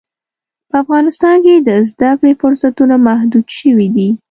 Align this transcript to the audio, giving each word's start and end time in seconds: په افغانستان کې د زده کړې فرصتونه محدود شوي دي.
په 0.69 0.75
افغانستان 0.83 1.35
کې 1.45 1.55
د 1.67 1.69
زده 1.91 2.11
کړې 2.19 2.33
فرصتونه 2.41 2.95
محدود 3.07 3.45
شوي 3.57 3.87
دي. 3.95 4.09